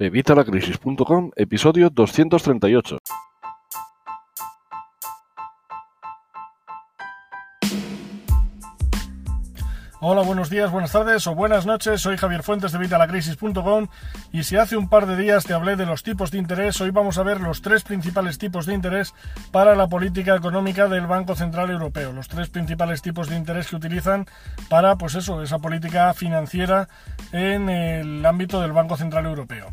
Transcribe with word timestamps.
Evitalacrisis.com, 0.00 1.30
episodio 1.36 1.90
238. 1.90 2.96
Hola, 10.02 10.22
buenos 10.22 10.48
días, 10.48 10.70
buenas 10.70 10.92
tardes 10.92 11.26
o 11.26 11.34
buenas 11.34 11.66
noches. 11.66 12.00
Soy 12.00 12.16
Javier 12.16 12.42
Fuentes 12.42 12.72
de 12.72 12.78
Vitalacrisis.com 12.78 13.88
y 14.32 14.44
si 14.44 14.56
hace 14.56 14.78
un 14.78 14.88
par 14.88 15.04
de 15.04 15.14
días 15.14 15.44
te 15.44 15.52
hablé 15.52 15.76
de 15.76 15.84
los 15.84 16.02
tipos 16.02 16.30
de 16.30 16.38
interés, 16.38 16.80
hoy 16.80 16.90
vamos 16.90 17.18
a 17.18 17.22
ver 17.22 17.42
los 17.42 17.60
tres 17.60 17.82
principales 17.82 18.38
tipos 18.38 18.64
de 18.64 18.72
interés 18.72 19.12
para 19.52 19.74
la 19.74 19.88
política 19.88 20.34
económica 20.34 20.88
del 20.88 21.06
Banco 21.06 21.36
Central 21.36 21.68
Europeo. 21.68 22.14
Los 22.14 22.28
tres 22.28 22.48
principales 22.48 23.02
tipos 23.02 23.28
de 23.28 23.36
interés 23.36 23.68
que 23.68 23.76
utilizan 23.76 24.24
para, 24.70 24.96
pues 24.96 25.16
eso, 25.16 25.42
esa 25.42 25.58
política 25.58 26.14
financiera 26.14 26.88
en 27.32 27.68
el 27.68 28.24
ámbito 28.24 28.62
del 28.62 28.72
Banco 28.72 28.96
Central 28.96 29.26
Europeo. 29.26 29.66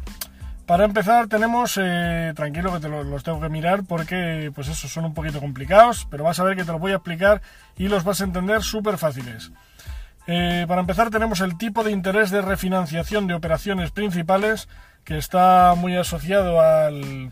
Para 0.68 0.84
empezar 0.84 1.27
tenemos, 1.27 1.79
eh, 1.81 2.34
tranquilo 2.35 2.73
que 2.73 2.81
te 2.81 2.89
los 2.89 3.23
tengo 3.23 3.39
que 3.39 3.48
mirar 3.48 3.85
porque 3.85 4.52
pues 4.53 4.67
eso 4.67 4.90
son 4.90 5.05
un 5.05 5.13
poquito 5.13 5.40
complicados, 5.40 6.05
pero 6.12 6.26
vas 6.26 6.41
a 6.41 6.43
ver 6.43 6.57
que 6.57 6.66
te 6.66 6.73
los 6.73 6.81
voy 6.81 6.91
a 6.91 6.95
explicar 6.95 7.41
y 7.77 7.88
los 7.88 8.03
vas 8.03 8.20
a 8.20 8.26
entender 8.26 8.62
súper 8.62 8.98
fáciles. 8.98 9.49
Eh, 10.27 10.66
para 10.67 10.81
empezar 10.81 11.09
tenemos 11.09 11.40
el 11.40 11.57
tipo 11.57 11.85
de 11.85 11.91
interés 11.91 12.31
de 12.31 12.41
refinanciación 12.41 13.27
de 13.27 13.34
operaciones 13.34 13.91
principales 13.91 14.67
que 15.05 15.17
está 15.17 15.73
muy 15.77 15.95
asociado 15.95 16.59
al, 16.59 17.31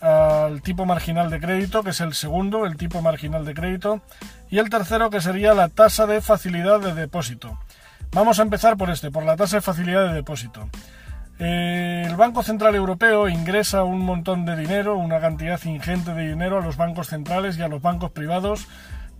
al 0.00 0.62
tipo 0.62 0.86
marginal 0.86 1.28
de 1.28 1.40
crédito, 1.40 1.82
que 1.82 1.90
es 1.90 2.00
el 2.00 2.14
segundo, 2.14 2.64
el 2.64 2.78
tipo 2.78 3.02
marginal 3.02 3.44
de 3.44 3.52
crédito, 3.52 4.00
y 4.48 4.56
el 4.56 4.70
tercero 4.70 5.10
que 5.10 5.20
sería 5.20 5.52
la 5.52 5.68
tasa 5.68 6.06
de 6.06 6.22
facilidad 6.22 6.80
de 6.80 6.94
depósito. 6.94 7.58
Vamos 8.12 8.38
a 8.38 8.42
empezar 8.42 8.78
por 8.78 8.88
este, 8.88 9.10
por 9.10 9.24
la 9.24 9.36
tasa 9.36 9.56
de 9.56 9.60
facilidad 9.60 10.08
de 10.08 10.14
depósito. 10.14 10.70
El 11.38 12.14
Banco 12.16 12.42
Central 12.42 12.74
Europeo 12.74 13.28
ingresa 13.28 13.82
un 13.82 14.00
montón 14.00 14.44
de 14.44 14.56
dinero, 14.56 14.96
una 14.96 15.20
cantidad 15.20 15.62
ingente 15.64 16.14
de 16.14 16.28
dinero 16.28 16.58
a 16.58 16.60
los 16.60 16.76
bancos 16.76 17.08
centrales 17.08 17.58
y 17.58 17.62
a 17.62 17.68
los 17.68 17.82
bancos 17.82 18.12
privados 18.12 18.68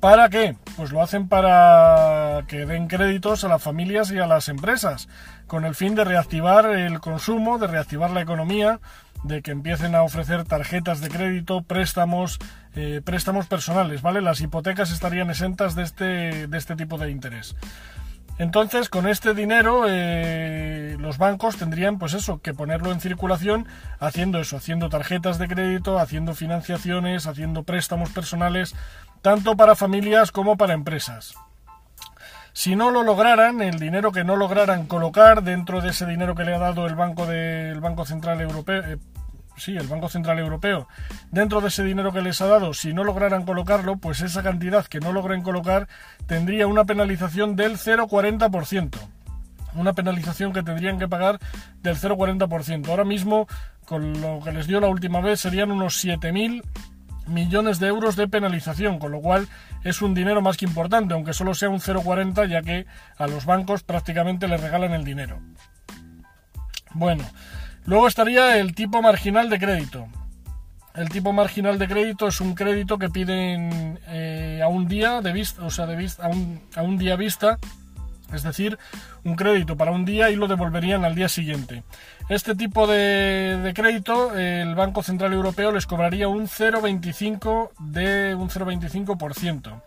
¿Para 0.04 0.28
qué? 0.28 0.54
Pues 0.76 0.92
lo 0.92 1.00
hacen 1.00 1.28
para 1.28 2.44
que 2.46 2.66
den 2.66 2.88
créditos 2.88 3.42
a 3.42 3.48
las 3.48 3.62
familias 3.62 4.10
y 4.10 4.18
a 4.18 4.26
las 4.26 4.50
empresas, 4.50 5.08
con 5.46 5.64
el 5.64 5.74
fin 5.74 5.94
de 5.94 6.04
reactivar 6.04 6.66
el 6.66 7.00
consumo, 7.00 7.56
de 7.56 7.68
reactivar 7.68 8.10
la 8.10 8.20
economía, 8.20 8.80
de 9.22 9.40
que 9.40 9.50
empiecen 9.50 9.94
a 9.94 10.02
ofrecer 10.02 10.44
tarjetas 10.44 11.00
de 11.00 11.08
crédito, 11.08 11.62
préstamos, 11.62 12.38
eh, 12.74 13.00
préstamos 13.02 13.46
personales, 13.46 14.02
¿vale? 14.02 14.20
Las 14.20 14.42
hipotecas 14.42 14.90
estarían 14.90 15.30
exentas 15.30 15.74
de 15.74 15.84
este, 15.84 16.48
de 16.48 16.58
este 16.58 16.76
tipo 16.76 16.98
de 16.98 17.10
interés. 17.10 17.56
Entonces, 18.38 18.88
con 18.88 19.06
este 19.06 19.32
dinero, 19.32 19.84
eh, 19.88 20.96
los 20.98 21.18
bancos 21.18 21.56
tendrían, 21.56 21.98
pues 21.98 22.14
eso, 22.14 22.40
que 22.40 22.52
ponerlo 22.52 22.90
en 22.90 23.00
circulación, 23.00 23.68
haciendo 24.00 24.40
eso, 24.40 24.56
haciendo 24.56 24.88
tarjetas 24.88 25.38
de 25.38 25.46
crédito, 25.46 25.98
haciendo 25.98 26.34
financiaciones, 26.34 27.26
haciendo 27.26 27.62
préstamos 27.62 28.10
personales, 28.10 28.74
tanto 29.22 29.56
para 29.56 29.76
familias 29.76 30.32
como 30.32 30.56
para 30.56 30.74
empresas. 30.74 31.34
Si 32.52 32.76
no 32.76 32.90
lo 32.90 33.02
lograran, 33.02 33.60
el 33.62 33.78
dinero 33.78 34.12
que 34.12 34.24
no 34.24 34.36
lograran 34.36 34.86
colocar 34.86 35.42
dentro 35.42 35.80
de 35.80 35.90
ese 35.90 36.06
dinero 36.06 36.34
que 36.34 36.44
le 36.44 36.54
ha 36.54 36.58
dado 36.58 36.86
el 36.86 36.94
Banco 36.94 37.26
del 37.26 37.80
Banco 37.80 38.04
Central 38.04 38.40
Europeo, 38.40 38.82
eh, 38.84 38.98
sí, 39.56 39.76
el 39.76 39.86
Banco 39.86 40.08
Central 40.08 40.38
Europeo, 40.38 40.88
dentro 41.30 41.60
de 41.60 41.68
ese 41.68 41.84
dinero 41.84 42.12
que 42.12 42.22
les 42.22 42.40
ha 42.40 42.46
dado, 42.46 42.74
si 42.74 42.92
no 42.92 43.04
lograran 43.04 43.44
colocarlo, 43.44 43.96
pues 43.96 44.20
esa 44.20 44.42
cantidad 44.42 44.86
que 44.86 45.00
no 45.00 45.12
logren 45.12 45.42
colocar 45.42 45.88
tendría 46.26 46.66
una 46.66 46.84
penalización 46.84 47.56
del 47.56 47.78
0,40%. 47.78 48.98
Una 49.74 49.92
penalización 49.92 50.52
que 50.52 50.62
tendrían 50.62 50.98
que 50.98 51.08
pagar 51.08 51.40
del 51.82 51.96
0,40%. 51.96 52.88
Ahora 52.88 53.04
mismo, 53.04 53.48
con 53.84 54.20
lo 54.20 54.40
que 54.42 54.52
les 54.52 54.66
dio 54.66 54.80
la 54.80 54.88
última 54.88 55.20
vez, 55.20 55.40
serían 55.40 55.72
unos 55.72 56.04
7.000 56.04 56.62
millones 57.26 57.80
de 57.80 57.88
euros 57.88 58.16
de 58.16 58.28
penalización, 58.28 58.98
con 58.98 59.12
lo 59.12 59.20
cual 59.20 59.48
es 59.82 60.02
un 60.02 60.14
dinero 60.14 60.42
más 60.42 60.56
que 60.56 60.66
importante, 60.66 61.14
aunque 61.14 61.32
solo 61.32 61.54
sea 61.54 61.70
un 61.70 61.80
0,40 61.80 62.48
ya 62.48 62.62
que 62.62 62.86
a 63.16 63.26
los 63.26 63.46
bancos 63.46 63.82
prácticamente 63.82 64.48
les 64.48 64.60
regalan 64.60 64.92
el 64.92 65.04
dinero. 65.04 65.40
Bueno, 66.92 67.24
luego 67.86 68.08
estaría 68.08 68.58
el 68.58 68.74
tipo 68.74 69.02
marginal 69.02 69.48
de 69.50 69.58
crédito. 69.58 70.06
El 70.94 71.08
tipo 71.08 71.32
marginal 71.32 71.78
de 71.78 71.88
crédito 71.88 72.28
es 72.28 72.40
un 72.40 72.54
crédito 72.54 72.98
que 72.98 73.10
piden 73.10 73.98
eh, 74.06 74.60
a 74.62 74.68
un 74.68 74.86
día 74.86 75.20
de 75.20 75.32
vista, 75.32 75.64
o 75.64 75.70
sea, 75.70 75.86
de 75.86 75.96
vista, 75.96 76.24
a 76.24 76.28
un, 76.28 76.60
a 76.76 76.82
un 76.82 76.98
día 76.98 77.16
vista 77.16 77.58
es 78.32 78.42
decir, 78.42 78.78
un 79.22 79.36
crédito 79.36 79.76
para 79.76 79.92
un 79.92 80.04
día 80.04 80.30
y 80.30 80.36
lo 80.36 80.48
devolverían 80.48 81.04
al 81.04 81.14
día 81.14 81.28
siguiente. 81.28 81.82
Este 82.28 82.54
tipo 82.54 82.86
de, 82.86 83.72
crédito, 83.74 84.36
el 84.36 84.74
Banco 84.74 85.02
Central 85.02 85.32
Europeo 85.32 85.72
les 85.72 85.86
cobraría 85.86 86.28
un 86.28 86.48
0,25 86.48 87.70
de 87.78 88.34
un 88.34 88.48
0,25% 88.48 89.82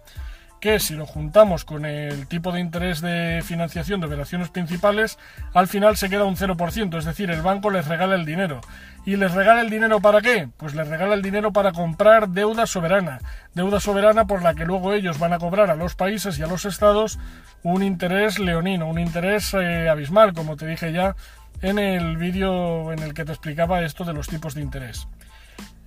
que 0.59 0.79
si 0.79 0.95
lo 0.95 1.05
juntamos 1.05 1.65
con 1.65 1.85
el 1.85 2.27
tipo 2.27 2.51
de 2.51 2.59
interés 2.59 3.01
de 3.01 3.41
financiación 3.43 3.99
de 3.99 4.07
operaciones 4.07 4.49
principales, 4.49 5.17
al 5.53 5.67
final 5.67 5.97
se 5.97 6.09
queda 6.09 6.23
un 6.23 6.35
0%, 6.35 6.97
es 6.97 7.05
decir, 7.05 7.29
el 7.29 7.41
banco 7.41 7.69
les 7.69 7.87
regala 7.87 8.15
el 8.15 8.25
dinero. 8.25 8.61
¿Y 9.05 9.15
les 9.15 9.33
regala 9.33 9.61
el 9.61 9.69
dinero 9.69 10.01
para 10.01 10.21
qué? 10.21 10.49
Pues 10.57 10.75
les 10.75 10.87
regala 10.87 11.13
el 11.13 11.21
dinero 11.21 11.53
para 11.53 11.71
comprar 11.71 12.29
deuda 12.29 12.65
soberana, 12.65 13.19
deuda 13.53 13.79
soberana 13.79 14.25
por 14.25 14.41
la 14.41 14.53
que 14.53 14.65
luego 14.65 14.93
ellos 14.93 15.19
van 15.19 15.33
a 15.33 15.39
cobrar 15.39 15.69
a 15.69 15.75
los 15.75 15.95
países 15.95 16.37
y 16.37 16.43
a 16.43 16.47
los 16.47 16.65
estados 16.65 17.17
un 17.63 17.83
interés 17.83 18.37
leonino, 18.37 18.87
un 18.87 18.99
interés 18.99 19.53
eh, 19.53 19.87
abismal, 19.89 20.33
como 20.33 20.57
te 20.57 20.67
dije 20.67 20.91
ya 20.91 21.15
en 21.61 21.79
el 21.79 22.17
vídeo 22.17 22.91
en 22.91 22.99
el 22.99 23.13
que 23.13 23.25
te 23.25 23.31
explicaba 23.31 23.81
esto 23.81 24.03
de 24.03 24.13
los 24.13 24.27
tipos 24.27 24.53
de 24.53 24.61
interés. 24.61 25.07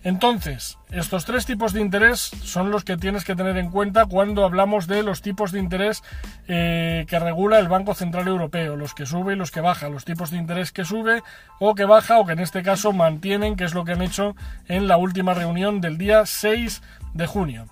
Entonces, 0.03 0.79
estos 0.91 1.27
tres 1.27 1.45
tipos 1.45 1.75
de 1.75 1.83
interés 1.83 2.31
son 2.43 2.71
los 2.71 2.85
que 2.85 2.97
tienes 2.97 3.25
que 3.25 3.37
tener 3.37 3.59
en 3.59 3.71
cuenta 3.71 4.07
cuando 4.07 4.45
hablamos 4.47 4.87
de 4.87 5.03
los 5.03 5.21
tipos 5.21 5.53
de 5.53 5.59
interés 5.59 6.03
eh, 6.49 7.05
que 7.07 7.19
regula 7.19 7.59
el 7.59 7.69
Banco 7.69 7.95
Central 7.95 8.27
Europeo, 8.27 8.77
los 8.77 8.95
que 8.95 9.05
sube 9.05 9.35
y 9.35 9.37
los 9.37 9.51
que 9.51 9.61
baja, 9.61 9.91
los 9.91 10.07
tipos 10.07 10.31
de 10.31 10.39
interés 10.39 10.73
que 10.73 10.87
sube 10.87 11.23
o 11.59 11.75
que 11.75 11.85
baja 11.85 12.19
o 12.19 12.25
que 12.25 12.33
en 12.33 12.41
este 12.41 12.63
caso 12.63 12.95
mantienen, 12.95 13.57
que 13.57 13.65
es 13.65 13.75
lo 13.75 13.85
que 13.85 13.93
han 13.93 14.03
hecho 14.03 14.35
en 14.69 14.89
la 14.89 14.97
última 14.97 15.35
reunión 15.35 15.83
del 15.83 15.99
día 15.99 16.25
6 16.25 16.81
de 17.13 17.27
junio. 17.27 17.67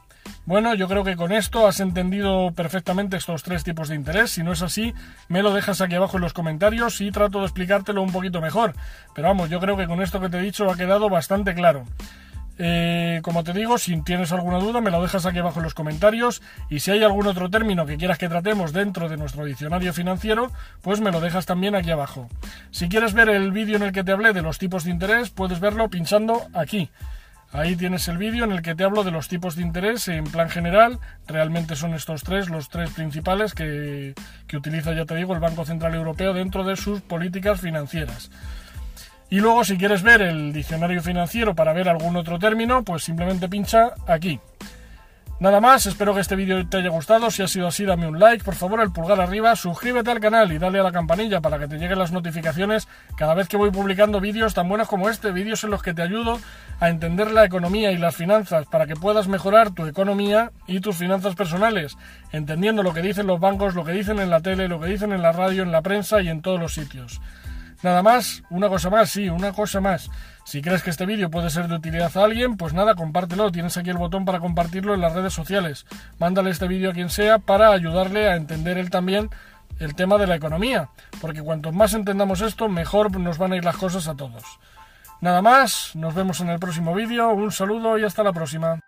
Bueno, 0.49 0.75
yo 0.75 0.89
creo 0.89 1.05
que 1.05 1.17
con 1.17 1.33
esto 1.33 1.67
has 1.67 1.79
entendido 1.81 2.53
perfectamente 2.53 3.19
estos 3.19 3.43
tres 3.43 3.65
tipos 3.65 3.89
de 3.89 3.95
interés. 3.95 4.31
Si 4.31 4.43
no 4.43 4.53
es 4.53 4.63
así, 4.63 4.95
me 5.29 5.43
lo 5.43 5.53
dejas 5.53 5.83
aquí 5.83 5.95
abajo 5.95 6.17
en 6.17 6.23
los 6.23 6.33
comentarios 6.33 7.01
y 7.03 7.11
trato 7.11 7.41
de 7.41 7.45
explicártelo 7.45 8.01
un 8.01 8.13
poquito 8.13 8.41
mejor. 8.41 8.75
Pero 9.15 9.29
vamos, 9.29 9.51
yo 9.51 9.61
creo 9.61 9.77
que 9.77 9.87
con 9.87 10.01
esto 10.01 10.21
que 10.21 10.31
te 10.31 10.39
he 10.39 10.43
dicho 10.43 10.71
ha 10.71 10.77
quedado 10.77 11.11
bastante 11.11 11.55
claro. 11.55 11.85
Eh, 12.59 13.21
como 13.23 13.45
te 13.45 13.53
digo, 13.53 13.79
si 13.79 14.01
tienes 14.03 14.33
alguna 14.33 14.59
duda, 14.59 14.81
me 14.81 14.91
lo 14.91 15.01
dejas 15.01 15.27
aquí 15.27 15.39
abajo 15.39 15.61
en 15.61 15.65
los 15.65 15.75
comentarios. 15.75 16.43
Y 16.69 16.81
si 16.81 16.91
hay 16.91 17.03
algún 17.05 17.27
otro 17.27 17.49
término 17.49 17.87
que 17.87 17.97
quieras 17.97 18.19
que 18.19 18.29
tratemos 18.29 18.73
dentro 18.73 19.09
de 19.09 19.17
nuestro 19.17 19.45
diccionario 19.45 19.93
financiero, 19.93 20.51
pues 20.83 21.01
me 21.01 21.13
lo 21.13 21.21
dejas 21.21 21.47
también 21.47 21.75
aquí 21.75 21.91
abajo. 21.91 22.29
Si 22.71 22.89
quieres 22.89 23.15
ver 23.15 23.29
el 23.29 23.53
vídeo 23.53 23.77
en 23.77 23.83
el 23.83 23.93
que 23.93 24.05
te 24.05 24.13
hablé 24.13 24.33
de 24.33 24.43
los 24.43 24.59
tipos 24.59 24.85
de 24.85 24.91
interés, 24.91 25.31
puedes 25.31 25.61
verlo 25.61 25.89
pinchando 25.89 26.49
aquí. 26.53 26.91
Ahí 27.51 27.77
tienes 27.77 28.07
el 28.09 28.19
vídeo 28.19 28.45
en 28.45 28.53
el 28.53 28.61
que 28.61 28.75
te 28.75 28.85
hablo 28.85 29.05
de 29.05 29.11
los 29.11 29.29
tipos 29.29 29.57
de 29.57 29.63
interés 29.63 30.07
en 30.09 30.25
plan 30.25 30.51
general. 30.51 30.99
Realmente 31.27 31.77
son 31.77 31.95
estos 31.95 32.23
tres, 32.23 32.51
los 32.51 32.69
tres 32.69 32.91
principales 32.91 33.55
que, 33.55 34.15
que 34.47 34.57
utiliza, 34.59 34.93
ya 34.93 35.07
te 35.07 35.15
digo, 35.15 35.33
el 35.33 35.41
Banco 35.41 35.65
Central 35.65 35.95
Europeo 35.95 36.35
dentro 36.35 36.63
de 36.65 36.77
sus 36.77 37.01
políticas 37.01 37.61
financieras. 37.61 38.31
Y 39.31 39.41
luego 39.41 39.65
si 39.65 39.77
quieres 39.77 40.03
ver 40.03 40.23
el 40.23 40.53
diccionario 40.53 41.03
financiero 41.03 41.55
para 41.55 41.73
ver 41.73 41.89
algún 41.89 42.17
otro 42.17 42.39
término, 42.39 42.83
pues 42.83 43.05
simplemente 43.05 43.49
pincha 43.49 43.93
aquí. 44.07 44.41
Nada 45.41 45.61
más, 45.61 45.87
espero 45.87 46.15
que 46.17 46.21
este 46.21 46.35
vídeo 46.35 46.67
te 46.67 46.79
haya 46.79 46.89
gustado, 46.89 47.31
si 47.31 47.45
ha 47.45 47.47
sido 47.47 47.69
así 47.69 47.85
dame 47.85 48.09
un 48.09 48.19
like, 48.19 48.43
por 48.43 48.57
favor 48.57 48.81
el 48.81 48.91
pulgar 48.91 49.21
arriba, 49.21 49.55
suscríbete 49.55 50.11
al 50.11 50.19
canal 50.19 50.51
y 50.51 50.59
dale 50.59 50.81
a 50.81 50.83
la 50.83 50.91
campanilla 50.91 51.41
para 51.41 51.61
que 51.61 51.69
te 51.69 51.79
lleguen 51.79 52.01
las 52.01 52.11
notificaciones 52.11 52.89
cada 53.17 53.35
vez 53.35 53.47
que 53.47 53.57
voy 53.57 53.71
publicando 53.71 54.21
vídeos 54.21 54.55
tan 54.55 54.69
buenos 54.69 54.89
como 54.89 55.09
este, 55.09 55.31
vídeos 55.31 55.63
en 55.63 55.71
los 55.71 55.81
que 55.81 55.95
te 55.95 56.03
ayudo 56.03 56.41
a 56.81 56.89
entender 56.89 57.31
la 57.31 57.45
economía 57.45 57.93
y 57.93 57.99
las 57.99 58.17
finanzas 58.17 58.67
para 58.67 58.87
que 58.87 58.97
puedas 58.97 59.29
mejorar 59.29 59.71
tu 59.71 59.87
economía 59.87 60.51
y 60.67 60.81
tus 60.81 60.97
finanzas 60.97 61.37
personales, 61.37 61.97
entendiendo 62.33 62.83
lo 62.83 62.93
que 62.93 63.03
dicen 63.03 63.29
los 63.29 63.39
bancos, 63.39 63.77
lo 63.77 63.85
que 63.85 63.93
dicen 63.93 64.19
en 64.19 64.31
la 64.31 64.41
tele, 64.41 64.67
lo 64.67 64.81
que 64.81 64.89
dicen 64.89 65.13
en 65.13 65.23
la 65.23 65.31
radio, 65.31 65.63
en 65.63 65.71
la 65.71 65.83
prensa 65.83 66.21
y 66.21 66.31
en 66.31 66.43
todos 66.43 66.59
los 66.59 66.75
sitios. 66.75 67.21
Nada 67.83 68.03
más, 68.03 68.43
una 68.51 68.69
cosa 68.69 68.91
más, 68.91 69.11
sí, 69.11 69.29
una 69.29 69.53
cosa 69.53 69.81
más. 69.81 70.11
Si 70.45 70.63
crees 70.63 70.83
que 70.83 70.91
este 70.91 71.07
vídeo 71.07 71.31
puede 71.31 71.51
ser 71.51 71.69
de 71.69 71.77
utilidad 71.77 72.17
a 72.17 72.25
alguien, 72.25 72.57
pues 72.57 72.73
nada, 72.73 72.95
compártelo. 72.95 73.53
Tienes 73.53 73.77
aquí 73.77 73.91
el 73.91 73.99
botón 73.99 74.25
para 74.25 74.41
compartirlo 74.41 74.95
en 74.95 75.01
las 75.01 75.13
redes 75.13 75.33
sociales. 75.33 75.87
Mándale 76.19 76.51
este 76.51 76.67
vídeo 76.67 76.91
a 76.91 76.95
quien 76.95 77.11
sea 77.11 77.39
para 77.39 77.71
ayudarle 77.71 78.29
a 78.29 78.37
entender 78.37 78.79
él 78.79 78.91
también 78.91 79.31
el 79.79 79.95
tema 79.95 80.19
de 80.19 80.27
la 80.27 80.37
economía. 80.37 80.89
Porque 81.21 81.43
cuanto 81.43 81.71
más 81.71 81.95
entendamos 81.95 82.41
esto, 82.41 82.69
mejor 82.69 83.17
nos 83.19 83.39
van 83.39 83.53
a 83.53 83.57
ir 83.57 83.65
las 83.65 83.77
cosas 83.77 84.09
a 84.09 84.17
todos. 84.17 84.43
Nada 85.21 85.43
más, 85.43 85.95
nos 85.95 86.15
vemos 86.15 86.41
en 86.41 86.49
el 86.49 86.59
próximo 86.59 86.95
vídeo. 86.95 87.31
Un 87.31 87.53
saludo 87.53 87.99
y 87.99 88.05
hasta 88.05 88.23
la 88.23 88.33
próxima. 88.33 88.81